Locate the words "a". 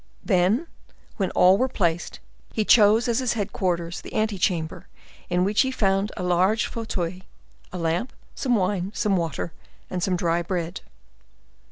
6.17-6.23, 7.71-7.77